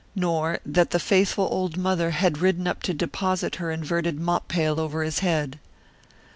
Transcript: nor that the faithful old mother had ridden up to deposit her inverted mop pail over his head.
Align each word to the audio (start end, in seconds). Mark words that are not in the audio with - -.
nor 0.15 0.57
that 0.65 0.89
the 0.89 0.97
faithful 0.97 1.47
old 1.51 1.77
mother 1.77 2.09
had 2.09 2.39
ridden 2.39 2.65
up 2.65 2.81
to 2.81 2.91
deposit 2.91 3.57
her 3.57 3.69
inverted 3.69 4.19
mop 4.19 4.47
pail 4.47 4.79
over 4.79 5.03
his 5.03 5.19
head. 5.19 5.59